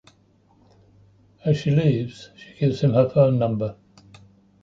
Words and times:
As 1.45 1.57
she 1.59 1.69
leaves, 1.69 2.31
she 2.35 2.57
gives 2.57 2.81
him 2.81 2.93
her 2.93 3.07
phone 3.07 3.37
number. 3.37 3.75